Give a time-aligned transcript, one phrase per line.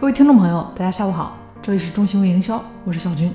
[0.00, 3.30] 各位听众朋友，大家下午好，这里是中行为营销，我是小军。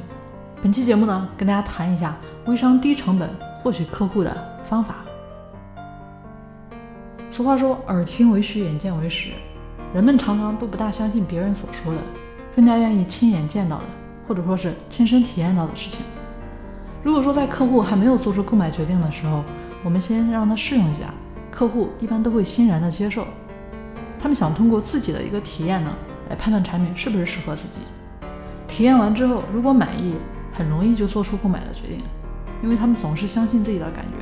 [0.64, 3.30] 本期节目呢，跟大家谈一下微商低成本
[3.62, 4.36] 获取客户的
[4.68, 4.96] 方法。
[7.30, 9.30] 俗话说，耳听为虚，眼见为实，
[9.94, 12.00] 人们常常都不大相信别人所说的，
[12.56, 13.84] 更加愿意亲眼见到的，
[14.28, 16.00] 或者说是亲身体验到的事情。
[17.04, 19.44] 如果说在客户还没有做出购买决定的时候，
[19.84, 21.14] 我们先让他试用一下，
[21.52, 23.28] 客户一般都会欣然的接受。
[24.18, 25.92] 他们想通过自己的一个体验呢。
[26.30, 27.80] 来判断产品是不是适合自己。
[28.68, 30.16] 体验完之后，如果满意，
[30.54, 32.02] 很容易就做出购买的决定，
[32.62, 34.18] 因为他们总是相信自己的感觉。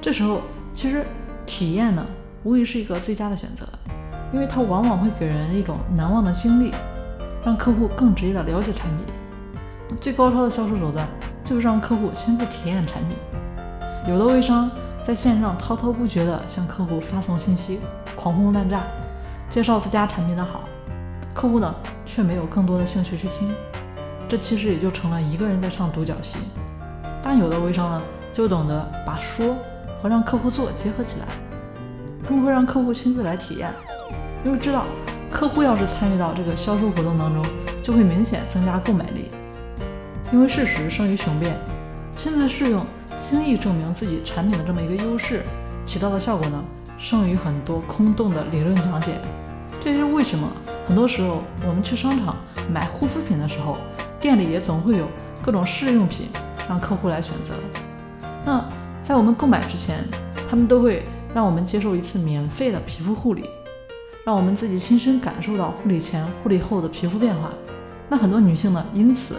[0.00, 0.42] 这时候，
[0.74, 1.04] 其实
[1.46, 2.06] 体验呢，
[2.42, 3.66] 无疑是一个最佳的选择，
[4.32, 6.72] 因为它往往会给人一种难忘的经历，
[7.44, 9.98] 让客户更直接的了解产品。
[10.00, 11.08] 最高超的销售手段
[11.44, 13.16] 就是让客户亲自体验产品。
[14.06, 14.70] 有的微商
[15.06, 17.80] 在线上滔滔不绝地向客户发送信息，
[18.14, 18.82] 狂轰滥炸。
[19.50, 20.64] 介绍自家产品的好，
[21.34, 23.50] 客户呢却没有更多的兴趣去听，
[24.28, 26.38] 这其实也就成了一个人在唱独角戏。
[27.22, 29.56] 但有的微商呢就懂得把说
[30.00, 31.26] 和让客户做结合起来，
[32.22, 33.72] 他们会让客户亲自来体验，
[34.44, 34.84] 因为知道
[35.30, 37.44] 客户要是参与到这个销售活动当中，
[37.82, 39.30] 就会明显增加购买力。
[40.30, 41.56] 因为事实胜于雄辩，
[42.14, 42.84] 亲自试用，
[43.16, 45.42] 轻易证明自己产品的这么一个优势，
[45.86, 46.62] 起到的效果呢？
[46.98, 49.12] 胜于很多空洞的理论讲解，
[49.80, 50.50] 这就是为什么
[50.86, 52.36] 很多时候我们去商场
[52.72, 53.78] 买护肤品的时候，
[54.20, 55.06] 店里也总会有
[55.40, 56.26] 各种试用品
[56.68, 57.54] 让客户来选择。
[58.44, 58.64] 那
[59.02, 60.04] 在我们购买之前，
[60.50, 63.48] 他们都会让我们接受一次免费的皮肤护理，
[64.24, 67.52] 让我们自己亲身感受到护理前、护理后的皮肤变化。
[68.08, 69.36] 那很多女性呢，因此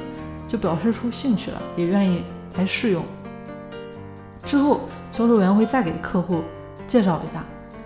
[0.47, 2.23] 就表示出兴趣了，也愿意
[2.55, 3.03] 来试用。
[4.45, 6.41] 之后，销售员会再给客户。
[6.89, 7.43] 介绍一下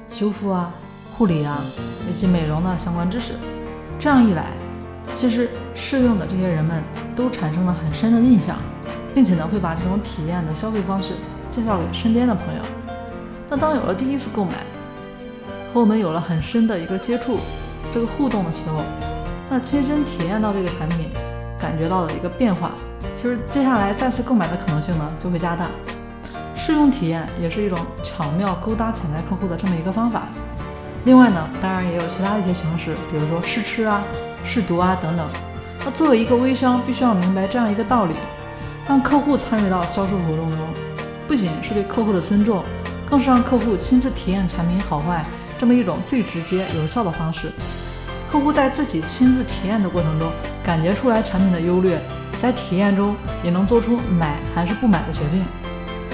[0.09, 0.71] 修复啊、
[1.13, 1.61] 护理啊
[2.09, 3.33] 以及美容的相关知识，
[3.99, 4.45] 这样一来，
[5.13, 6.81] 其实试用的这些人们
[7.13, 8.55] 都产生了很深的印象，
[9.13, 11.11] 并且呢会把这种体验的消费方式
[11.51, 12.61] 介绍给身边的朋友。
[13.49, 14.53] 那当有了第一次购买，
[15.73, 17.39] 和我们有了很深的一个接触、
[17.93, 18.83] 这个互动的时候，
[19.49, 21.09] 那亲身体验到这个产品，
[21.59, 22.71] 感觉到了一个变化，
[23.17, 25.67] 其实接下来再次购买的可能性呢就会加大。
[26.65, 30.29] 试用体验也是一种巧妙勾搭潜在客户的这么一个方法。
[31.03, 34.01] 另外呢，当然也有其他的一些形式，比如说试吃啊、
[34.45, 35.27] 试读啊等等。
[35.83, 38.15] 那作为一个微商，必须要明白这样一个道理：
[38.87, 40.59] 让客户参与到销售活动中，
[41.27, 42.63] 不仅是对客户的尊重，
[43.05, 45.25] 更是让客户亲自体验产品好坏
[45.59, 47.51] 这么一种最直接有效的方式。
[48.31, 50.31] 客户在自己亲自体验的过程中，
[50.63, 52.01] 感觉出来产品的优劣，
[52.41, 55.43] 在体验中也能做出买还是不买的决定。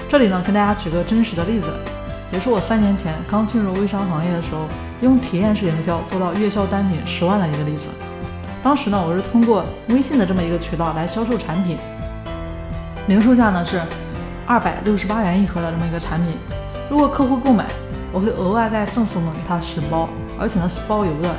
[0.10, 1.68] 这里呢，跟大家举个真实的例子，
[2.34, 4.62] 也是我三年前刚进入微商行业的时候，
[5.02, 7.84] 用体验式营销做到月销单品十万的一个例子。
[8.64, 11.78] 当时呢，我是通过微信的这么一个渠道来销售产品，
[13.08, 13.80] 零售价呢是
[14.48, 16.34] 二百六十八元一盒的这么一个产品。
[16.90, 17.68] 如果客户购买，
[18.12, 20.10] 我会额外再赠送给他十包，
[20.40, 21.36] 而且呢是包邮的。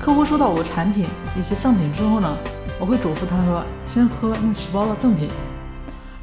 [0.00, 1.04] 客户收到我产品
[1.38, 2.34] 以及赠品之后呢，
[2.78, 5.28] 我会嘱咐他说，先喝那十包的赠品。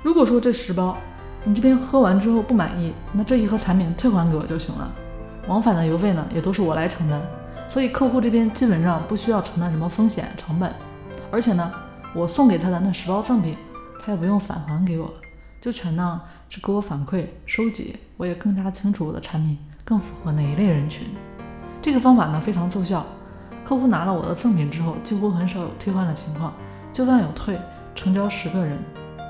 [0.01, 0.97] 如果说这十包，
[1.47, 4.91] 你这边喝完之后不满意，那这一盒产品退还给我就行了，
[5.47, 7.21] 往返的邮费呢也都是我来承担，
[7.69, 10.69] 所以客户这边基本上不需要承担什么风险成本，
[11.31, 11.71] 而且呢，
[12.13, 13.55] 我送给他的那十包赠品，
[14.03, 15.09] 他也不用返还给我，
[15.61, 16.19] 就全当
[16.49, 21.07] 是给我反馈收集，我也更加清楚我的产品更符合哪一类人群。
[21.81, 23.05] 这个方法呢非常奏效，
[23.63, 26.53] 客户拿了我的赠品之后，几乎很少有退换的情况，
[26.91, 27.57] 就算有退，
[27.95, 28.77] 成交十个人，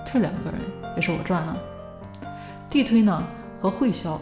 [0.07, 0.59] 退两个人
[0.95, 1.55] 也是我赚了。
[2.69, 3.23] 地推呢
[3.61, 4.19] 和会销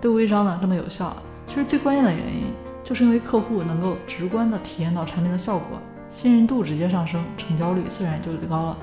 [0.00, 1.16] 对微商呢这么有效，
[1.46, 2.46] 其实最关键的原因
[2.84, 5.78] 就是因为客户能够直观的体验到产品的效果，
[6.10, 8.78] 信任度直接上升，成交率自然就高了。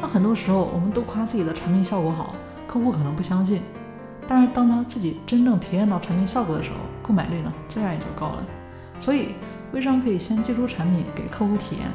[0.00, 2.34] 那很多时候我们都夸自己的产品效果好，
[2.66, 3.62] 客户可能不相信，
[4.26, 8.44] 但是当他自己真正体验到产品效果的时候，购买率呢自然也就高了。
[9.00, 9.30] 所以
[9.72, 11.88] 微商可以先寄出产品给客户体验，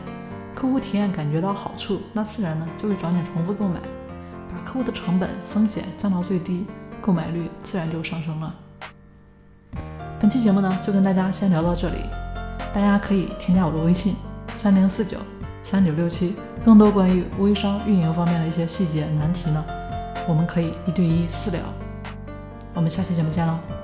[0.55, 3.79] 客户体验感觉到好处，那自然呢就会找你重复购买。
[4.83, 6.65] 的成本风险降到最低，
[7.01, 8.53] 购买率自然就上升了。
[10.19, 11.97] 本期节目呢，就跟大家先聊到这里，
[12.73, 14.15] 大家可以添加我的微信
[14.55, 15.17] 三零四九
[15.63, 16.35] 三九六七，
[16.65, 19.63] 更多关于微商运营方面的一些细节难题呢，
[20.27, 21.61] 我们可以一对一私聊。
[22.73, 23.78] 我们下期节目见喽。